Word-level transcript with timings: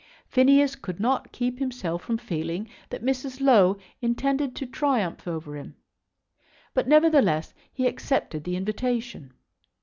Phineas 0.25 0.75
could 0.75 0.99
not 0.99 1.31
keep 1.31 1.59
himself 1.59 2.01
from 2.01 2.17
feeling 2.17 2.67
that 2.89 3.03
Mrs. 3.03 3.39
Low 3.39 3.77
intended 4.01 4.55
to 4.55 4.65
triumph 4.65 5.27
over 5.27 5.55
him; 5.55 5.75
but, 6.73 6.87
nevertheless, 6.87 7.53
he 7.71 7.85
accepted 7.85 8.43
the 8.43 8.55
invitation. 8.55 9.31